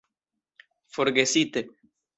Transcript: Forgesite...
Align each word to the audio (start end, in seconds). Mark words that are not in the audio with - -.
Forgesite... 0.95 1.67